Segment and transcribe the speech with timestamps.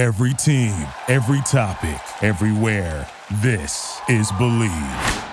[0.00, 0.72] Every team,
[1.08, 3.06] every topic, everywhere.
[3.42, 5.28] This is Bleav.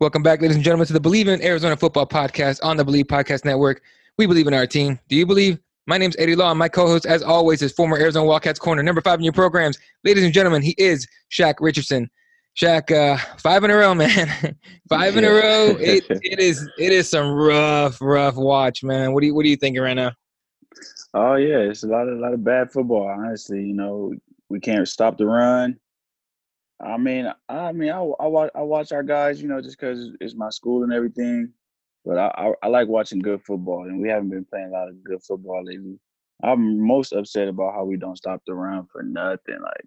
[0.00, 3.04] Welcome back, ladies and gentlemen, to the Bleav in Arizona Football Podcast on the Bleav
[3.04, 3.82] Podcast Network.
[4.16, 4.98] We believe in our team.
[5.08, 5.60] Do you believe?
[5.86, 9.00] My name's Eddie Law, and my co-host, as always, is former Arizona Wildcats corner, number
[9.00, 9.78] five in your programs.
[10.02, 12.10] Ladies and gentlemen, he is Shaq Richardson.
[12.60, 14.56] Shaq, uh, five in a row, man.
[14.88, 15.76] five in a row.
[15.78, 19.12] It, it is it is some rough, rough watch, man.
[19.12, 20.10] What do you what are you thinking right now?
[21.14, 23.08] Oh yeah, it's a lot of a lot of bad football.
[23.08, 24.12] Honestly, you know,
[24.48, 25.78] we can't stop the run.
[26.80, 30.10] I mean, I mean, I, I watch I watch our guys, you know, just because
[30.20, 31.52] it's my school and everything.
[32.04, 34.88] But I, I, I like watching good football, and we haven't been playing a lot
[34.88, 35.98] of good football lately.
[36.42, 39.60] I'm most upset about how we don't stop the run for nothing.
[39.60, 39.86] Like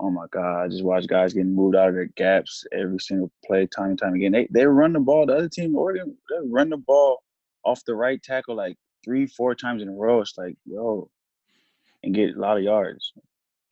[0.00, 3.30] oh my god, I just watch guys getting moved out of their gaps every single
[3.44, 4.32] play, time and time again.
[4.32, 5.26] They they run the ball.
[5.26, 7.22] The other team, Oregon, they run the ball
[7.64, 8.76] off the right tackle like
[9.08, 10.20] three, four times in a row.
[10.20, 11.08] It's like yo,
[12.02, 13.12] and get a lot of yards.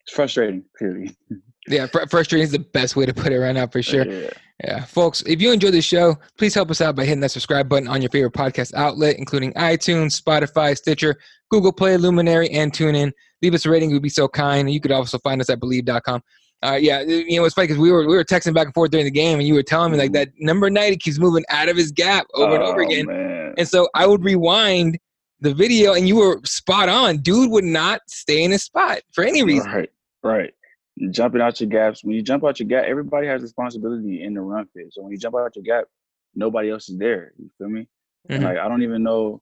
[0.01, 1.15] It's frustrating, clearly.
[1.67, 4.05] yeah, fr- frustrating is the best way to put it right now for sure.
[4.05, 4.29] Yeah.
[4.63, 7.69] yeah, folks, if you enjoy the show, please help us out by hitting that subscribe
[7.69, 11.15] button on your favorite podcast outlet, including iTunes, Spotify, Stitcher,
[11.51, 13.11] Google Play, Luminary, and TuneIn
[13.41, 13.91] leave us a rating.
[13.91, 14.71] We'd be so kind.
[14.71, 16.21] You could also find us at bleav.com.
[16.63, 18.89] Uh, yeah, you know, it's funny because we were we were texting back and forth
[18.89, 21.69] during the game, and you were telling me like that number ninety keeps moving out
[21.69, 23.53] of his gap over oh, and over oh, again, man.
[23.59, 24.97] and so I would rewind
[25.39, 27.17] the video, and you were spot on.
[27.17, 29.71] Dude would not stay in his spot for any reason.
[29.71, 29.89] Right,
[30.23, 30.53] right.
[31.11, 32.03] Jumping out your gaps.
[32.03, 34.87] When you jump out your gap, everybody has responsibility in the run fit.
[34.91, 35.85] So when you jump out your gap,
[36.33, 37.33] nobody else is there.
[37.37, 37.87] You feel me?
[38.29, 38.43] Mm-hmm.
[38.43, 39.41] Like I don't even know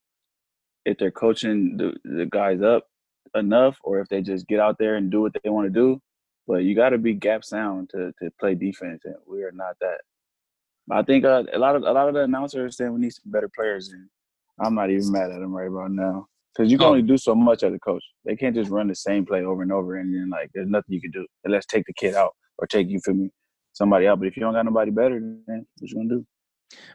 [0.86, 2.88] if they're coaching the, the guys up
[3.36, 6.02] enough or if they just get out there and do what they want to do.
[6.48, 9.78] But you got to be gap sound to to play defense, and we are not
[9.82, 10.02] that.
[10.92, 13.32] I think uh, a lot of a lot of the announcers saying we need some
[13.32, 14.08] better players, and
[14.60, 16.90] I'm not even mad at them right about now because you can oh.
[16.92, 18.04] only do so much as a coach.
[18.24, 20.94] They can't just run the same play over and over, and then like there's nothing
[20.94, 23.30] you can do unless take the kid out or take you for me
[23.74, 24.20] somebody out.
[24.20, 26.26] But if you don't got nobody better, then what you gonna do?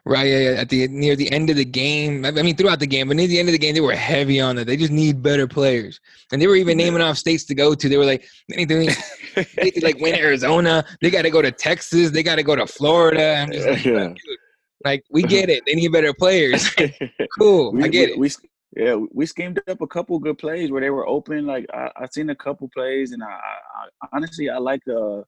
[0.05, 2.87] Right, yeah, yeah, At the near the end of the game, I mean throughout the
[2.87, 4.67] game, but near the end of the game, they were heavy on that.
[4.67, 6.01] They just need better players,
[6.33, 7.89] and they were even naming off states to go to.
[7.89, 10.84] They were like, they need to, they need to like win Arizona.
[11.01, 12.11] They got to go to Texas.
[12.11, 13.37] They got to go to Florida.
[13.37, 14.15] I'm just like, yeah.
[14.85, 15.63] Like we get it.
[15.67, 16.69] They need better players.
[17.39, 18.41] cool, we, I get we, it.
[18.77, 21.47] We, yeah, we schemed up a couple good plays where they were open.
[21.47, 25.25] Like I, I seen a couple plays, and I, I, I honestly I like the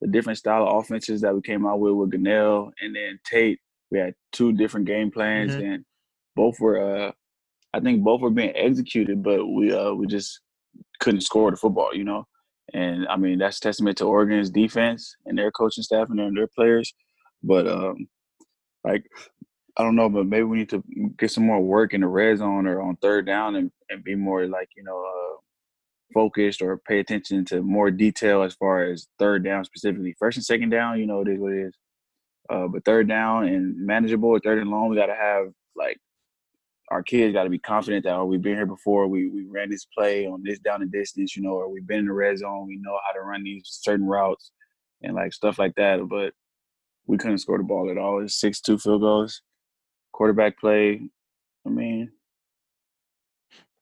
[0.00, 3.60] the different style of offenses that we came out with with Gunnell and then Tate
[3.90, 5.64] we had two different game plans mm-hmm.
[5.64, 5.84] and
[6.36, 7.12] both were uh
[7.72, 10.40] I think both were being executed, but we uh we just
[11.00, 12.26] couldn't score the football, you know.
[12.72, 16.48] And I mean that's testament to Oregon's defense and their coaching staff and their, their
[16.48, 16.92] players.
[17.42, 18.08] But um
[18.84, 19.04] like
[19.76, 20.82] I don't know, but maybe we need to
[21.16, 24.14] get some more work in the red zone or on third down and, and be
[24.14, 25.36] more like, you know, uh
[26.12, 30.14] focused or pay attention to more detail as far as third down specifically.
[30.18, 31.74] First and second down, you know, it is what it is.
[32.48, 35.98] Uh, but third down and manageable, third and long, we got to have like
[36.90, 39.06] our kids got to be confident that oh, we've been here before.
[39.06, 42.00] We we ran this play on this down and distance, you know, or we've been
[42.00, 42.66] in the red zone.
[42.66, 44.50] We know how to run these certain routes
[45.02, 46.08] and like stuff like that.
[46.08, 46.34] But
[47.10, 48.22] we couldn't score the ball at all.
[48.22, 49.42] It's six two field goals,
[50.12, 51.00] quarterback play.
[51.66, 52.10] I mean,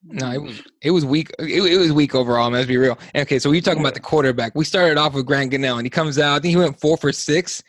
[0.05, 1.31] no, it was it was weak.
[1.39, 2.50] It, it was weak overall.
[2.50, 2.99] Man, let's be real.
[3.15, 4.55] Okay, so we talking about the quarterback.
[4.55, 6.37] We started off with Grant Gunnell, and he comes out.
[6.37, 7.62] I think he went four for six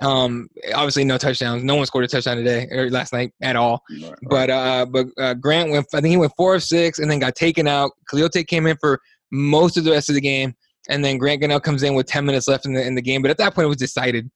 [0.00, 1.64] um, obviously no touchdowns.
[1.64, 3.82] No one scored a touchdown today or last night at all.
[3.90, 5.86] Right, but uh, but uh, Grant went.
[5.92, 7.92] I think he went four of six, and then got taken out.
[8.08, 10.54] Khalil came in for most of the rest of the game,
[10.88, 13.22] and then Grant Gunnell comes in with ten minutes left in the in the game.
[13.22, 14.30] But at that point, it was decided.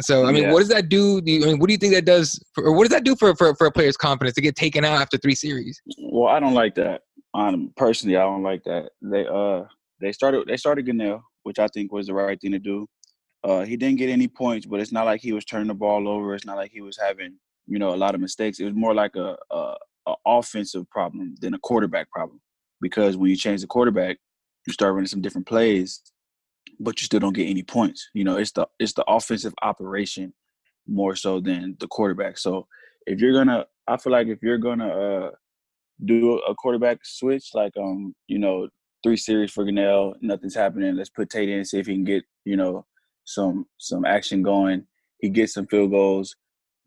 [0.00, 0.52] So I mean, yeah.
[0.52, 1.20] what does that do?
[1.20, 2.42] do you, I mean, what do you think that does?
[2.52, 4.84] For, or what does that do for, for for a player's confidence to get taken
[4.84, 5.80] out after three series?
[5.98, 7.02] Well, I don't like that.
[7.34, 8.90] Um, personally, I don't like that.
[9.02, 9.64] They uh
[10.00, 12.86] they started they started Gunnell, which I think was the right thing to do.
[13.44, 16.08] Uh, he didn't get any points, but it's not like he was turning the ball
[16.08, 16.34] over.
[16.34, 18.58] It's not like he was having, you know, a lot of mistakes.
[18.58, 19.74] It was more like a, a,
[20.06, 22.40] a offensive problem than a quarterback problem.
[22.80, 24.16] Because when you change the quarterback,
[24.66, 26.00] you start running some different plays,
[26.80, 28.08] but you still don't get any points.
[28.14, 30.32] You know, it's the it's the offensive operation
[30.86, 32.38] more so than the quarterback.
[32.38, 32.66] So
[33.06, 35.30] if you're gonna, I feel like if you're gonna uh,
[36.04, 38.68] do a quarterback switch, like um, you know,
[39.02, 40.96] three series for Gunnell, nothing's happening.
[40.96, 42.86] Let's put Tate in and see if he can get, you know,
[43.24, 44.86] some some action going.
[45.18, 46.34] He gets some field goals.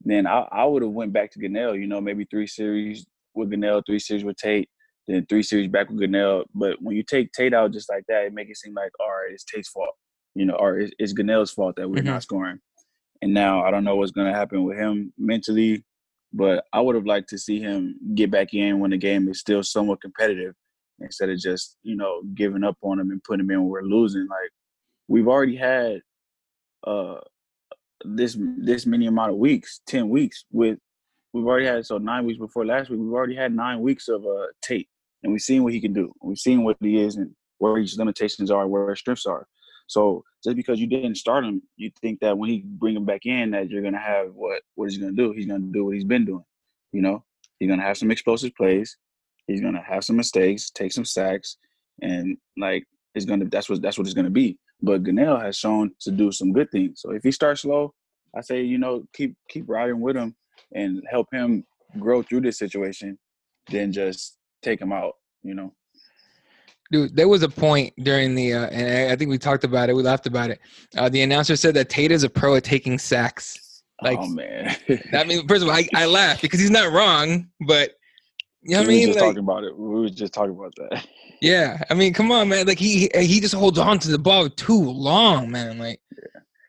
[0.01, 1.79] Then I, I would have went back to Gunnell.
[1.79, 4.69] You know, maybe three series with Gunnell, three series with Tate,
[5.07, 6.45] then three series back with Gunnell.
[6.53, 9.07] But when you take Tate out just like that, it make it seem like all
[9.07, 9.95] right, it's Tate's fault.
[10.35, 12.07] You know, or it's, it's Gunnell's fault that we're mm-hmm.
[12.07, 12.59] not scoring.
[13.21, 15.83] And now I don't know what's going to happen with him mentally,
[16.33, 19.39] but I would have liked to see him get back in when the game is
[19.39, 20.53] still somewhat competitive
[20.99, 23.81] instead of just you know giving up on him and putting him in when we're
[23.81, 24.27] losing.
[24.29, 24.51] Like
[25.07, 26.01] we've already had
[26.85, 27.19] uh
[28.05, 30.77] this this many amount of weeks, ten weeks with
[31.33, 32.99] we've already had so nine weeks before last week.
[32.99, 34.89] We've already had nine weeks of uh tape,
[35.27, 36.13] and we've seen what he can do.
[36.21, 39.45] We've seen what he is and where his limitations are, where his strengths are.
[39.87, 43.25] So just because you didn't start him, you think that when he bring him back
[43.25, 45.33] in, that you're gonna have what what he's gonna do?
[45.33, 46.45] He's gonna do what he's been doing.
[46.93, 47.25] You know,
[47.59, 48.97] he's gonna have some explosive plays.
[49.47, 51.57] He's gonna have some mistakes, take some sacks,
[52.01, 54.57] and like it's gonna that's what that's what it's gonna be.
[54.81, 57.01] But Gunnell has shown to do some good things.
[57.01, 57.93] So if he starts slow,
[58.33, 60.37] I say you know keep keep riding with him
[60.73, 61.65] and help him
[61.99, 63.19] grow through this situation,
[63.69, 65.13] then just take him out.
[65.43, 65.73] You know.
[66.91, 69.93] Dude, there was a point during the, uh, and I think we talked about it.
[69.93, 70.59] We laughed about it.
[70.95, 73.83] Uh, the announcer said that Tate is a pro at taking sacks.
[74.01, 74.73] Like, oh man.
[75.13, 77.91] I mean, first of all, I, I laugh because he's not wrong, but
[78.61, 79.07] you know what I we mean?
[79.09, 79.77] were just Like, talking about it.
[79.77, 81.05] We were just talking about that.
[81.41, 82.65] yeah, I mean, come on, man.
[82.67, 85.77] Like he he just holds on to the ball too long, man.
[85.79, 85.99] Like,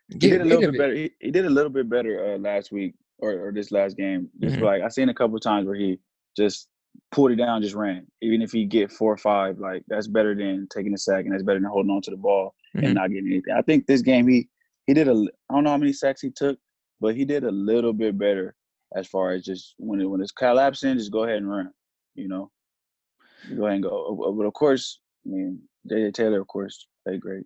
[0.09, 0.77] He get did a little bit it.
[0.79, 0.93] better.
[0.95, 4.27] He, he did a little bit better uh, last week or, or this last game.
[4.41, 4.63] Just Mhm.
[4.63, 5.99] like I seen a couple of times where he
[6.35, 6.67] just
[7.11, 8.05] pulled it down, just ran.
[8.21, 11.33] Even if he get four or five, like that's better than taking a sack, and
[11.33, 12.83] that's better than holding on to the ball Mhm.
[12.85, 13.53] and not getting anything.
[13.55, 14.47] I think this game he
[14.87, 15.11] he did a.
[15.49, 16.59] I don't know how many sacks he took,
[16.99, 18.55] but he did a little bit better
[18.95, 21.71] as far as just when it, when it's collapsing, just go ahead and run.
[22.15, 22.51] You know,
[23.55, 24.33] go ahead and go.
[24.37, 26.11] But of course, I mean, J.J.
[26.11, 27.45] Taylor, of course, played great.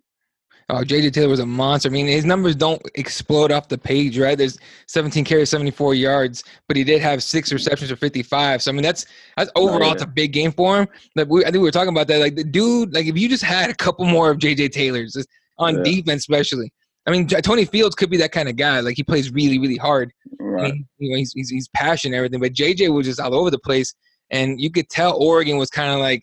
[0.70, 1.88] Uh, oh, JJ Taylor was a monster.
[1.88, 4.36] I mean, his numbers don't explode off the page, right?
[4.38, 8.62] There's 17 carries, 74 yards, but he did have six receptions for 55.
[8.62, 9.04] So I mean, that's
[9.36, 10.88] that's oh, overall it's a big game for him.
[11.16, 12.18] Like we, I think we were talking about that.
[12.20, 15.16] Like the dude, like if you just had a couple more of JJ Taylor's
[15.58, 15.82] on Yeah.
[15.82, 16.72] defense, especially.
[17.06, 18.80] I mean, Tony Fields could be that kind of guy.
[18.80, 20.10] Like he plays really, really hard.
[20.40, 20.72] I Right.
[20.72, 23.50] mean, you know, he's, he's he's passionate and everything, but JJ was just all over
[23.50, 23.92] the place,
[24.30, 26.22] and you could tell Oregon was kind of like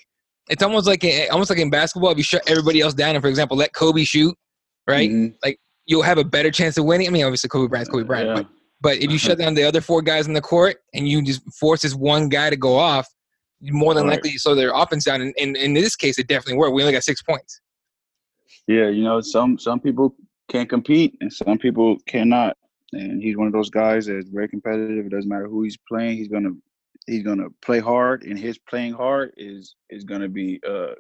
[0.52, 2.12] it's almost like almost like in basketball.
[2.12, 4.36] If you shut everybody else down, and for example, let Kobe shoot,
[4.88, 5.10] right?
[5.10, 5.34] Mhm.
[5.88, 7.08] You'll have a better chance of winning.
[7.08, 8.36] I mean, obviously Kobe Bryant's Kobe Bryant, Yeah.
[8.36, 8.48] but
[8.82, 11.42] but if you shut down the other four guys in the court and you just
[11.54, 13.08] force this one guy to go off,
[13.62, 14.14] more than Right.
[14.16, 15.22] likely you slow their offense down.
[15.22, 16.74] And, and in this case, it definitely worked.
[16.74, 17.62] We only got six points.
[18.68, 20.16] Yeah, you know, some some people
[20.50, 22.58] can compete and some people cannot.
[22.94, 25.06] And he's one of those guys that's very competitive.
[25.06, 26.18] It doesn't matter who he's playing.
[26.18, 26.52] He's gonna
[27.08, 30.94] he's gonna play hard, and his playing hard is is gonna be uh,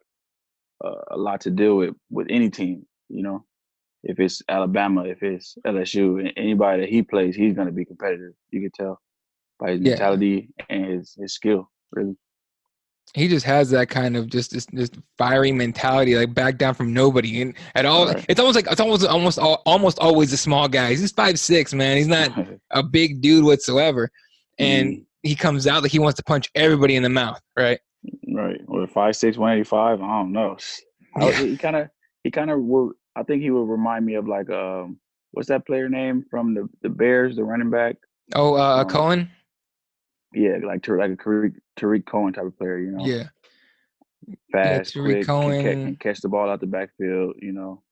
[0.83, 2.85] uh, a lot to deal with with any team.
[3.09, 3.45] You know,
[4.03, 8.33] if it's Alabama, if it's LSU, anybody that he plays, he's gonna be competitive.
[8.51, 8.99] You can tell
[9.59, 9.89] by his Yeah.
[9.91, 11.69] mentality and his his skill.
[11.91, 12.15] Really,
[13.13, 16.93] He just has that kind of just this, this fiery mentality, like back down from
[16.93, 17.41] nobody.
[17.41, 18.25] And at all, Right.
[18.29, 20.89] it's almost like it's almost almost al- almost always a small guy.
[20.91, 21.97] He's five six, man.
[21.97, 22.31] He's not
[22.71, 24.09] a big dude whatsoever.
[24.57, 25.05] And Mm.
[25.23, 27.79] He comes out like he wants to punch everybody in the mouth, right?
[28.33, 28.59] Right.
[28.67, 30.01] Or five six one eighty five.
[30.01, 30.57] I don't know.
[31.15, 31.41] I- Yeah.
[31.43, 31.89] He kind of
[32.23, 32.59] he kind of.
[33.15, 34.97] I think he would remind me of like um
[35.31, 37.97] what's that player name from the the Bears, the running back.
[38.33, 39.29] Oh, uh, Um, Cohen.
[40.33, 42.77] Yeah, like like a Tarik, Tarik Cohen type of player.
[42.79, 43.23] You know, Yeah.
[44.51, 47.35] fast, Tariq quick, can, can catch the ball out the backfield.
[47.41, 47.83] You know.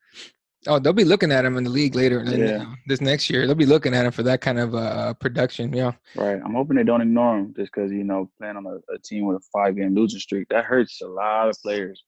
[0.68, 3.46] Oh, they'll be looking at him in the league later in- uh, this next year.
[3.46, 5.72] They'll be looking at him for that kind of uh, production.
[5.72, 5.94] Yeah.
[6.16, 6.40] Right.
[6.44, 9.26] I'm hoping they don't ignore him just because you know playing on a, a team
[9.26, 12.04] with a five game losing streak that hurts a lot of players.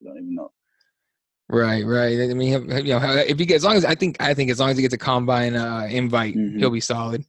[0.00, 0.52] You don't even know.
[1.48, 2.18] Right, right.
[2.30, 2.52] I mean,
[2.84, 4.76] you know, if you get as long as I think I think as long as
[4.76, 6.58] he gets a combine uh, invite, Mhm.
[6.58, 7.24] he'll be solid.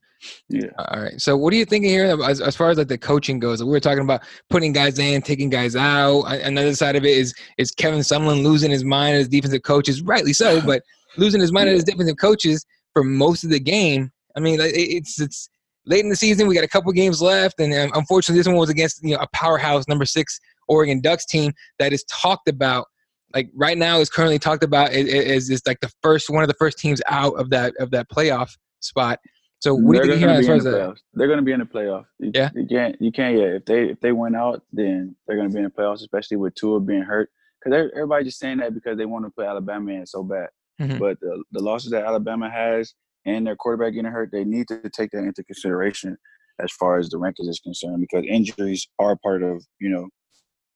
[0.48, 0.66] Yeah.
[0.76, 1.20] All right.
[1.20, 3.62] So, what are you thinking here as, as far as like the coaching goes?
[3.62, 6.22] We were talking about putting guys in, taking guys out.
[6.22, 10.32] Another side of it is is Kevin Sumlin losing his mind as defensive coaches, rightly
[10.32, 10.82] so, but
[11.16, 14.10] losing his mind as defensive coaches for most of the game.
[14.36, 15.48] I mean, it's it's
[15.86, 16.48] late in the season.
[16.48, 19.22] We got a couple games left, and um, unfortunately, this one was against you know
[19.22, 22.86] a powerhouse number six Oregon Ducks team that is talked about.
[23.34, 26.56] Like right now, is currently talked about as is like the first one of the
[26.58, 29.20] first teams out of that of that playoff spot.
[29.60, 30.98] So, what do you They're gonna be far in as the playoffs.
[31.14, 32.04] They're going to be in the playoff.
[32.20, 32.50] You, Yeah?
[32.54, 32.96] you can't.
[33.00, 33.36] You can't.
[33.36, 36.00] Yeah, if they if they went out, then they're going to be in the playoffs,
[36.00, 37.30] especially with Tua being hurt.
[37.60, 40.48] Because everybody just saying that because they want to put Alabama in so bad.
[40.80, 41.00] Mhm.
[41.00, 42.94] But the, the losses that Alabama has
[43.26, 46.16] and their quarterback getting hurt, they need to take that into consideration
[46.60, 48.00] as far as the rankings is concerned.
[48.00, 50.08] Because injuries are part of you know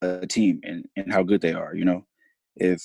[0.02, 1.76] a team and and how good they are.
[1.76, 2.04] You know,
[2.56, 2.82] if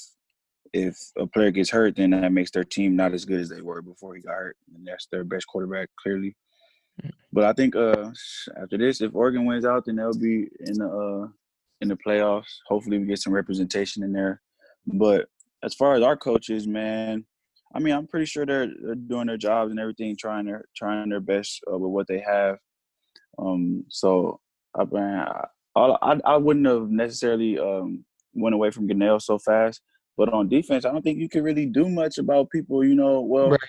[0.74, 3.62] if a player gets hurt, then that makes their team not as good as they
[3.62, 6.36] were before he got hurt, and that's their best quarterback clearly.
[7.32, 8.12] But I think uh,
[8.62, 11.28] after this, if Oregon wins out, then they'll be in the uh,
[11.82, 12.52] in the playoffs.
[12.68, 14.42] Hopefully, we get some representation in there.
[14.86, 15.28] But
[15.64, 17.26] as far as our coaches, man,
[17.76, 21.10] I mean, I'm pretty sure they're they're doing their jobs and everything, trying their trying
[21.10, 22.58] their best uh, with what they have.
[23.38, 24.40] Um, so
[24.76, 25.28] I, man,
[25.76, 28.06] I, I I wouldn't have necessarily um
[28.38, 29.82] went away from Gunnell so fast.
[30.16, 32.84] But on defense, I don't think you can really do much about people.
[32.84, 33.60] You know, well, right.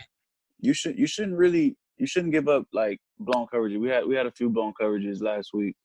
[0.61, 3.81] you should you shouldn't really you shouldn't give up like blown coverages.
[3.81, 5.77] We had we had a few blown coverages last week,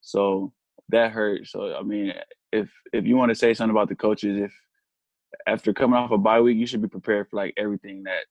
[0.00, 0.52] so
[0.90, 1.46] that hurt.
[1.46, 2.12] So I mean,
[2.52, 4.52] if if you want to say something about the coaches, if
[5.46, 8.24] after coming off a bye week, you should be prepared for like everything that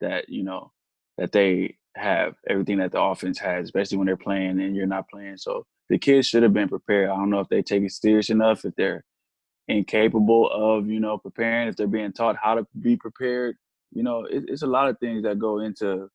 [0.00, 0.72] that you know
[1.16, 5.08] that they have, everything that the offense has, especially when they're playing and you're not
[5.08, 5.36] playing.
[5.36, 7.10] So the kids should have been prepared.
[7.10, 9.04] I don't know if they take it serious enough, if they're
[9.70, 13.56] incapable of you know preparing, if they're being taught how to be prepared.
[13.92, 16.08] You know, it, it's a lot of things that go into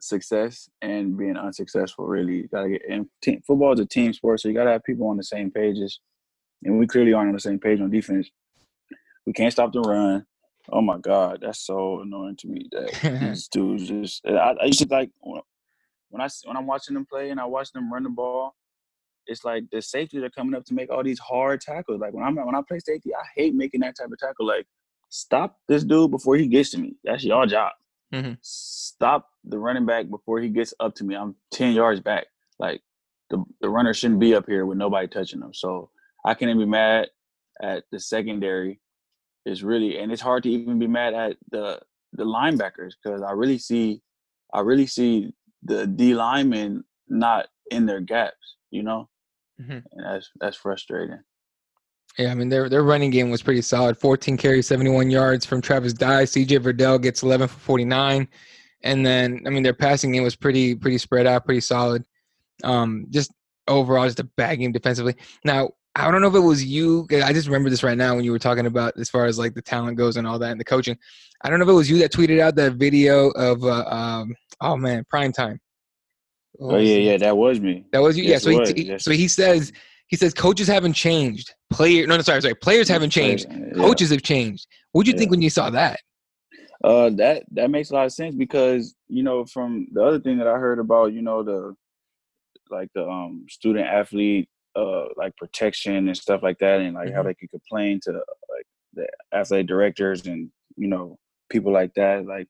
[0.00, 2.06] success and being unsuccessful.
[2.06, 2.82] Really, you gotta get.
[2.88, 5.50] And team, football is a team sport, so you gotta have people on the same
[5.50, 6.00] pages.
[6.62, 8.28] And we clearly aren't on the same page on defense.
[9.26, 10.24] We can't stop the run.
[10.70, 14.26] Oh my God, that's so annoying to me that these dudes just.
[14.26, 15.40] I, I used to like when
[16.20, 18.54] I when I'm watching them play and I watch them run the ball.
[19.26, 22.00] It's like the safeties are coming up to make all these hard tackles.
[22.00, 24.46] Like when I'm when I play safety, I hate making that type of tackle.
[24.46, 24.66] Like
[25.08, 26.94] stop this dude before he gets to me.
[27.04, 27.72] That's your job.
[28.12, 28.34] Mm-hmm.
[28.40, 31.16] Stop the running back before he gets up to me.
[31.16, 32.26] I'm ten yards back.
[32.58, 32.82] Like
[33.30, 35.54] the the runner shouldn't be up here with nobody touching him.
[35.54, 35.90] So
[36.24, 37.08] I can't be mad
[37.62, 38.80] at the secondary.
[39.44, 41.80] It's really and it's hard to even be mad at the
[42.12, 44.02] the linebackers because I really see
[44.52, 48.56] I really see the D linemen not in their gaps.
[48.70, 49.08] You know,
[49.60, 49.78] mm-hmm.
[50.02, 51.20] that's that's frustrating.
[52.18, 53.98] Yeah, I mean their their running game was pretty solid.
[53.98, 56.24] 14 carries, 71 yards from Travis Dye.
[56.24, 58.28] CJ Verdell gets 11 for 49,
[58.82, 62.04] and then I mean their passing game was pretty pretty spread out, pretty solid.
[62.64, 63.32] Um, just
[63.68, 65.16] overall, just a bad game defensively.
[65.44, 67.06] Now I don't know if it was you.
[67.24, 69.54] I just remember this right now when you were talking about as far as like
[69.54, 70.96] the talent goes and all that and the coaching.
[71.42, 74.34] I don't know if it was you that tweeted out that video of uh, um,
[74.60, 75.58] oh man, prime time.
[76.60, 77.84] Oh yeah, yeah, that was me.
[77.92, 78.24] That was you.
[78.24, 79.04] Yes, yeah, so he, yes.
[79.04, 79.72] so he says
[80.08, 81.54] he says coaches haven't changed.
[81.70, 82.54] Player, no, no, sorry, sorry.
[82.54, 83.46] Players haven't changed.
[83.50, 83.74] Yeah.
[83.74, 84.66] Coaches have changed.
[84.92, 85.18] What did you yeah.
[85.18, 86.00] think when you saw that?
[86.84, 90.38] Uh, that that makes a lot of sense because you know from the other thing
[90.38, 91.74] that I heard about, you know the
[92.70, 97.16] like the um student athlete uh like protection and stuff like that, and like mm-hmm.
[97.16, 101.18] how they could complain to like the athletic directors and you know
[101.50, 102.26] people like that.
[102.26, 102.48] Like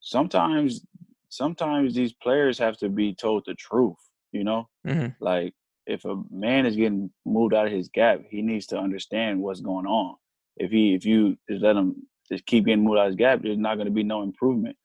[0.00, 0.82] sometimes
[1.28, 3.96] sometimes these players have to be told the truth.
[4.32, 5.08] You know, mm-hmm.
[5.24, 5.54] like
[5.86, 9.60] if a man is getting moved out of his gap, he needs to understand what's
[9.60, 10.16] going on.
[10.56, 11.96] If he if you just let him
[12.30, 14.76] just keep getting moved out of his gap, there's not going to be no improvement.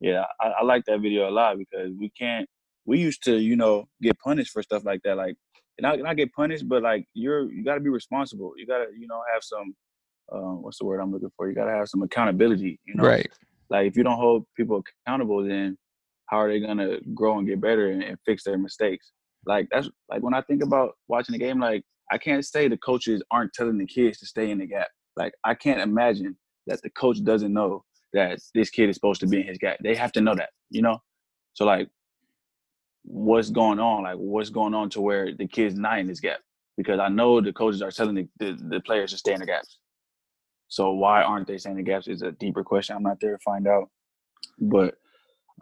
[0.00, 2.48] Yeah, I, I, like that video a lot because we can't.
[2.86, 5.16] We used to, you know, get punished for stuff like that.
[5.16, 5.36] Like,
[5.80, 8.52] not not get punished, but like you're you got to be responsible.
[8.56, 9.74] You got to, you know, have some.
[10.32, 11.48] Uh, what's the word I'm looking for?
[11.48, 12.80] You got to have some accountability.
[12.86, 13.28] You know, right?
[13.68, 15.78] Like if you don't hold people accountable, then
[16.30, 19.10] how are they gonna grow and get better and, and fix their mistakes?
[19.46, 21.82] Like that's like when I think about watching the game, like
[22.12, 24.88] I can't say the coaches aren't telling the kids to stay in the gap.
[25.16, 29.26] Like I can't imagine that the coach doesn't know that this kid is supposed to
[29.26, 29.78] be in his gap.
[29.82, 30.98] They have to know that, you know?
[31.54, 31.88] So like
[33.02, 34.04] what's going on?
[34.04, 36.40] Like what's going on to where the kid's not in his gap?
[36.76, 39.46] Because I know the coaches are telling the, the, the players to stay in the
[39.46, 39.78] gaps.
[40.68, 42.94] So why aren't they staying in the gaps is a deeper question.
[42.94, 43.90] I'm not there to find out.
[44.60, 44.94] But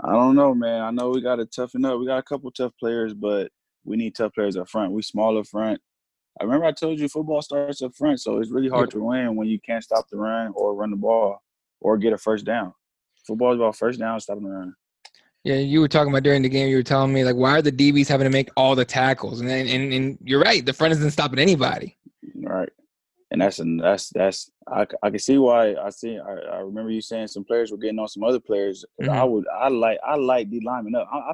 [0.00, 0.82] I don't know, man.
[0.82, 1.98] I know we got to toughen up.
[1.98, 3.50] We got a couple tough players, but
[3.84, 4.92] we need tough players up front.
[4.92, 5.80] We small up front.
[6.40, 9.34] I remember I told you football starts up front, so it's really hard to win
[9.34, 11.42] when you can't stop the run or run the ball
[11.80, 12.72] or get a first down.
[13.26, 14.74] Football is about first down, stopping the run.
[15.42, 16.68] Yeah, you were talking about during the game.
[16.68, 19.40] You were telling me like, why are the DBs having to make all the tackles?
[19.40, 20.64] And and and you're right.
[20.64, 21.96] The front isn't stopping anybody.
[23.30, 26.90] And that's and that's that's I, I can see why I see I, I remember
[26.90, 28.84] you saying some players were getting on some other players.
[29.00, 29.10] Mm-hmm.
[29.10, 31.08] I would I like I like the lineman up.
[31.12, 31.32] I, I,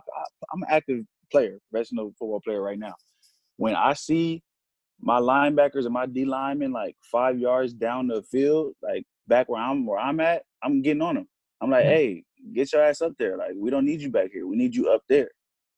[0.52, 2.94] I'm an active player, professional football player right now.
[3.58, 4.42] When I see
[5.00, 9.62] my linebackers and my D linemen like five yards down the field, like back where
[9.62, 11.28] I'm where I'm at, I'm getting on them.
[11.60, 13.36] I'm like, hey, get your ass up there.
[13.36, 14.46] Like we don't need you back here.
[14.46, 15.30] We need you up there.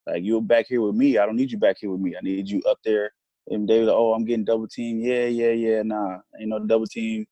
[0.07, 1.19] Like you're back here with me.
[1.19, 2.17] I don't need you back here with me.
[2.17, 3.13] I need you up there.
[3.49, 5.01] And they were like, oh, I'm getting double team.
[5.01, 5.83] Yeah, yeah, yeah.
[5.83, 7.27] Nah, you know, double team.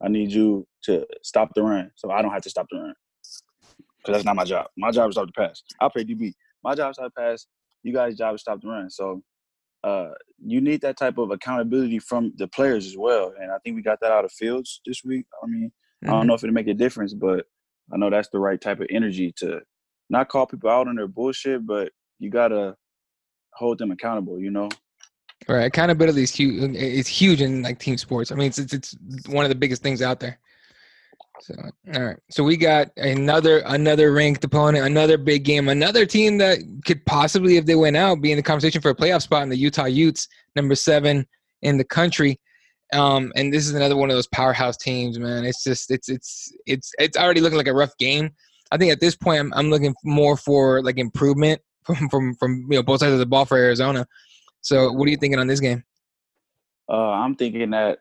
[0.00, 2.94] I need you to stop the run, so I don't have to stop the run.
[4.06, 4.66] Cause that's not my job.
[4.76, 5.62] My job is stop the pass.
[5.80, 6.32] I play DB.
[6.62, 7.46] My job is stop the pass.
[7.82, 8.90] You guys' job is stop the run.
[8.90, 9.22] So
[9.84, 10.10] uh,
[10.44, 13.32] you need that type of accountability from the players as well.
[13.40, 15.26] And I think we got that out of Fields this week.
[15.42, 15.70] I mean,
[16.04, 16.08] mm-hmm.
[16.08, 16.28] I don't mm-hmm.
[16.28, 17.46] know if it'll make a difference, but
[17.92, 19.60] I know that's the right type of energy to
[20.10, 22.76] not call people out on their bullshit, but you gotta
[23.54, 24.40] hold them accountable.
[24.40, 24.68] You know.
[25.48, 26.76] Right, accountability is huge.
[26.76, 28.30] It's huge in like team sports.
[28.30, 30.38] I mean, it's, it's it's one of the biggest things out there.
[31.40, 31.54] So
[31.94, 32.16] all right.
[32.30, 37.56] So we got another another ranked opponent, another big game, another team that could possibly,
[37.56, 39.86] if they went out, be in the conversation for a playoff spot in the Utah
[39.86, 41.26] Utes, number seven
[41.62, 42.38] in the country.
[42.92, 45.44] Um, and this is another one of those powerhouse teams, man.
[45.44, 48.30] It's just it's it's it's it's already looking like a rough game.
[48.70, 52.66] I think at this point, I'm I'm looking more for like improvement from from from
[52.70, 54.06] you know both sides of the ball for Arizona.
[54.60, 55.84] So, what are you thinking on this game?
[56.88, 57.98] Uh, I'm thinking that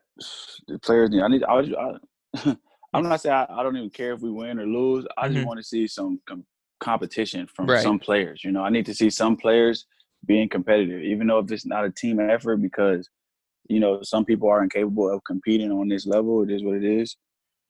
[0.68, 1.10] the players.
[1.22, 1.44] I need.
[1.44, 2.58] I, I,
[2.94, 5.06] I'm not saying I, I, don't even care if we win or lose.
[5.18, 5.48] I just mm-hmm.
[5.48, 6.46] want to see some com-
[6.80, 7.84] competition from right.
[7.84, 8.44] some players.
[8.44, 9.86] You know, I need to see some players
[10.26, 13.10] being competitive, even though if it's not a team effort, because
[13.68, 16.44] you know some people are incapable of competing on this level.
[16.44, 17.18] It is what it is.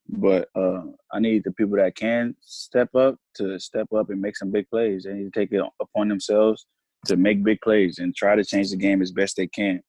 [0.09, 4.37] But uh, I need the people that can step up to step up and make
[4.37, 5.03] some big plays.
[5.03, 6.65] They need to take it upon themselves
[7.05, 9.81] to make big plays and try to change the game as best they can.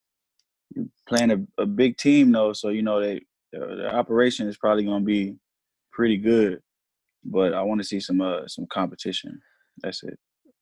[0.74, 3.20] You're playing a, a big team though, so you know they
[3.52, 5.36] the operation is probably going to be
[5.92, 6.60] pretty good.
[7.24, 9.40] But I want to see some uh, some competition.
[9.82, 10.18] That's it.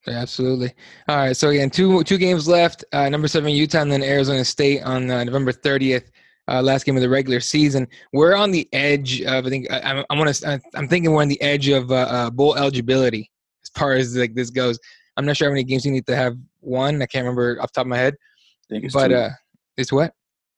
[0.09, 0.73] Absolutely.
[1.09, 1.37] All right.
[1.37, 2.85] So again, two two games left.
[2.93, 6.11] Uh, number seven Utah and then Arizona State on uh, November thirtieth.
[6.49, 7.89] Uh, last game of the regular season.
[8.13, 9.47] We're on the edge of.
[9.47, 10.61] I think I, I want to.
[10.75, 13.31] I'm thinking we're on the edge of uh, uh, bowl eligibility
[13.65, 14.79] as far as like this goes.
[15.17, 17.01] I'm not sure how many games you need to have won.
[17.03, 18.15] I can't remember off the top of my head.
[18.15, 19.15] I think it's but two.
[19.15, 19.31] uh,
[19.77, 20.13] it's what?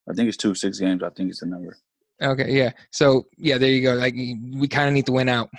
[0.08, 1.02] I think it's two six games.
[1.02, 1.76] I think it's the number.
[2.20, 2.72] Okay, yeah.
[2.90, 3.94] So yeah, there you go.
[3.94, 5.50] Like we kind of need to win out,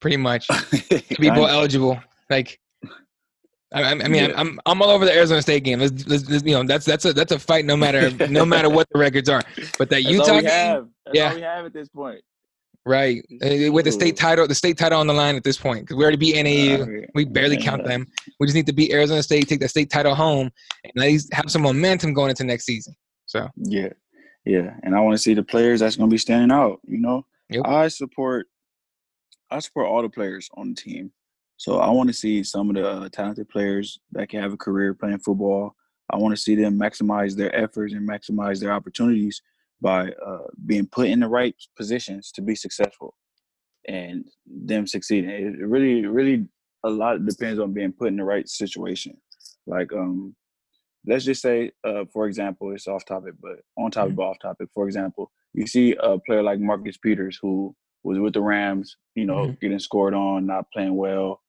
[0.00, 1.98] pretty much, to be bowl eligible.
[2.30, 2.60] Like,
[3.72, 4.32] I, I mean, yeah.
[4.36, 5.80] I'm I'm all over the Arizona State game.
[5.80, 8.70] Let's, let's, let's, you know, that's that's a that's a fight no matter no matter
[8.70, 9.42] what the records are.
[9.78, 12.20] But that that's Utah game, yeah, we have at this point.
[12.86, 15.80] Right, uh, with the state title, the state title on the line at this point,
[15.80, 18.06] because we already beat NAU, we barely count them.
[18.38, 20.52] We just need to beat Arizona State, take the state title home,
[20.84, 22.94] and at least have some momentum going into next season.
[23.26, 23.88] So yeah,
[24.44, 26.78] yeah, and I want to see the players that's going to be standing out.
[26.86, 27.66] You know, yep.
[27.66, 28.46] I support,
[29.50, 31.10] I support all the players on the team.
[31.56, 34.56] So I want to see some of the uh, talented players that can have a
[34.56, 35.74] career playing football.
[36.08, 39.42] I want to see them maximize their efforts and maximize their opportunities
[39.80, 43.14] by uh, being put in the right positions to be successful
[43.88, 45.30] and them succeeding.
[45.30, 46.48] It really, really,
[46.84, 49.16] a lot depends on being put in the right situation.
[49.66, 50.34] Like, um,
[51.06, 54.16] let's just say, uh, for example, it's off topic, but on topic, mm-hmm.
[54.16, 54.68] but off topic.
[54.74, 59.26] For example, you see a player like Marcus Peters who was with the Rams, you
[59.26, 59.54] know, mm-hmm.
[59.60, 61.42] getting scored on, not playing well,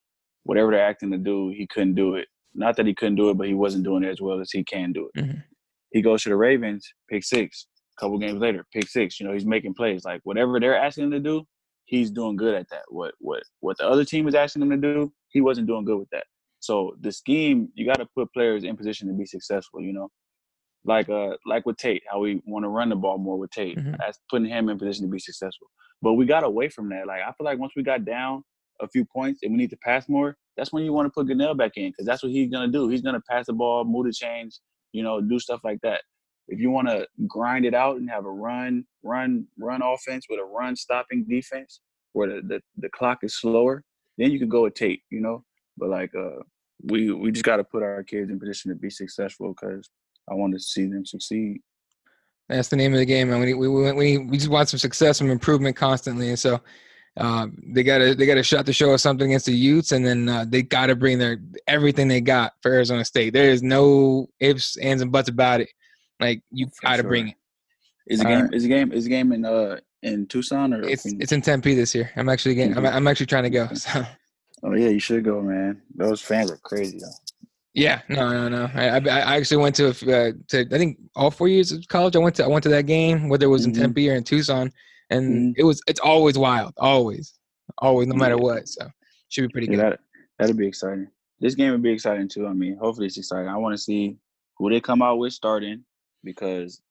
[0.44, 2.28] whatever they're acting to do, he couldn't do it.
[2.56, 4.64] Not that he couldn't do it, but he wasn't doing it as well as he
[4.64, 5.22] can do it.
[5.22, 5.40] Mm-hmm.
[5.92, 9.20] He goes to the Ravens, pick six couple games later, pick six.
[9.20, 10.06] You know, he's making plays.
[10.06, 11.44] Like whatever they're asking him to do,
[11.86, 12.84] he's doing good at that.
[12.90, 15.98] What what what the other team is asking him to do, he wasn't doing good
[15.98, 16.26] with that.
[16.60, 19.82] So the scheme, you got to put players in position to be successful.
[19.82, 20.10] You know,
[20.86, 23.78] like uh like with Tate, how we want to run the ball more with Tate.
[23.78, 23.96] Mm-hmm.
[24.00, 25.68] That's putting him in position to be successful.
[26.02, 27.08] But we got away from that.
[27.08, 28.44] Like I feel like once we got down
[28.80, 31.28] a few points and we need to pass more, that's when you want to put
[31.28, 32.88] Gunnell back in because that's what he's gonna do.
[32.90, 36.02] He's gonna pass the ball, move the chains, you know, do stuff like that.
[36.48, 40.40] If you want to grind it out and have a run, run, run offense with
[40.40, 41.82] a run stopping defense
[42.14, 43.84] where the, the, the clock is slower,
[44.18, 45.44] then you can go with Tate, you know.
[45.78, 46.42] But like uh
[46.84, 49.90] we we just gotta put our kids in position to be successful because
[50.30, 51.62] I want to see them succeed.
[52.50, 53.42] That's the name of the game, man.
[53.42, 56.62] We we we we just want some success, some improvement constantly, and so
[57.18, 59.92] uh, they got to they got a shot to show us something against the Utes,
[59.92, 63.34] and then uh, they got to bring their everything they got for Arizona State.
[63.34, 65.70] There is no ifs, ands, and buts about it.
[66.20, 67.10] Like you got to sure.
[67.10, 67.36] bring it.
[68.08, 68.46] Is the game?
[68.46, 68.92] Uh, is the game?
[68.92, 70.84] Is the game in uh in Tucson or?
[70.84, 72.12] It's it's in Tempe this year.
[72.16, 72.78] I'm actually getting.
[72.78, 73.68] I'm, I'm actually trying to go.
[73.74, 74.06] So.
[74.64, 75.82] Oh yeah, you should go, man.
[75.96, 77.12] Those fans are crazy though.
[77.76, 78.72] Yeah, no, no, no.
[78.74, 82.16] I, I actually went to uh, to I think all four years of college.
[82.16, 83.82] I went to I went to that game, whether it was in mm-hmm.
[83.84, 84.72] Tempe or in Tucson,
[85.12, 85.52] and mm-hmm.
[85.58, 87.36] it was it's always wild, always,
[87.78, 88.42] always, no matter yeah.
[88.42, 88.68] what.
[88.68, 88.90] So
[89.30, 89.92] should be pretty yeah, good.
[89.92, 90.00] That
[90.40, 91.08] that'll be exciting.
[91.40, 92.48] This game would be exciting too.
[92.48, 93.48] I mean, hopefully it's exciting.
[93.48, 94.18] I want to see
[94.58, 95.84] who they come out with starting
[96.28, 96.82] because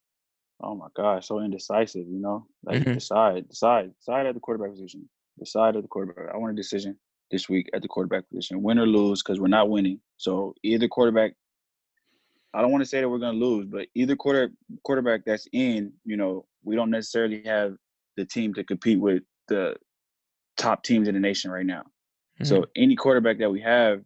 [0.63, 2.47] oh my gosh, so indecisive, you know?
[2.65, 2.95] Like mm-hmm.
[2.95, 5.07] decide, decide, decide at the quarterback position.
[5.39, 6.35] Decide at the quarterback.
[6.35, 6.97] I want a decision
[7.31, 8.63] this week at the quarterback position.
[8.63, 10.01] Win or lose, because we're not winning.
[10.17, 11.35] So either quarterback
[12.57, 14.51] I don't want to say that we're gonna lose, but either quarter
[14.83, 17.75] quarterback that's in, you know, we don't necessarily have
[18.17, 19.77] the team to compete with the
[20.57, 21.83] top teams in the nation right now.
[22.41, 22.45] Mm-hmm.
[22.45, 24.01] So any quarterback that we have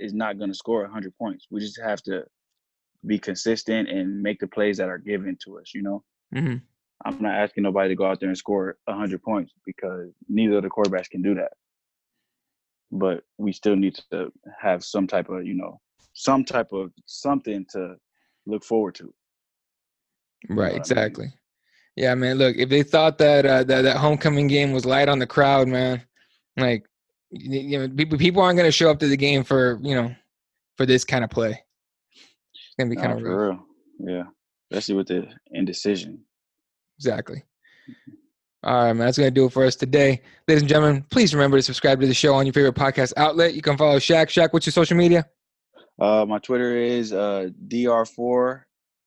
[0.00, 1.46] is not going to score 100 points.
[1.48, 2.24] We just have to
[3.06, 5.72] be consistent and make the plays that are given to us.
[5.74, 6.56] You know, mm-hmm.
[7.04, 10.62] I'm not asking nobody to go out there and score 100 points because neither of
[10.62, 11.52] the quarterbacks can do that.
[12.90, 15.80] But we still need to have some type of, you know,
[16.12, 17.96] some type of something to
[18.46, 19.12] look forward to.
[20.48, 20.74] Right.
[20.74, 21.24] exactly.
[21.24, 21.38] I mean?
[21.96, 22.38] Yeah, man.
[22.38, 25.68] Look, if they thought that uh, that that homecoming game was light on the crowd,
[25.68, 26.02] man,
[26.56, 26.86] like
[27.30, 30.14] you know, people people aren't going to show up to the game for you know
[30.76, 31.62] for this kind of play.
[32.72, 33.58] It's gonna be kind of real.
[33.98, 34.22] Yeah,
[34.70, 36.24] especially with the indecision.
[36.98, 37.42] Exactly.
[38.64, 39.06] All right, man.
[39.06, 40.22] That's going to do it for us today.
[40.46, 43.54] Ladies and gentlemen, please remember to subscribe to the show on your favorite podcast outlet.
[43.54, 44.26] You can follow Shaq.
[44.26, 45.26] Shaq, what's your social media?
[46.00, 48.62] Uh, my Twitter is uh, dr4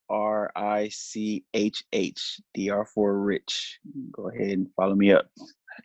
[0.09, 3.79] r i c h h dr4 rich.
[4.11, 5.25] Go ahead and follow me up.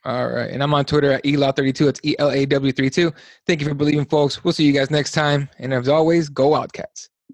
[0.04, 0.50] All right.
[0.50, 1.88] And I'm on Twitter at ELAW32.
[1.88, 3.12] It's E L A W 32.
[3.46, 4.44] Thank you for believing, folks.
[4.44, 5.48] We'll see you guys next time.
[5.58, 7.08] And as always, go Wildcats.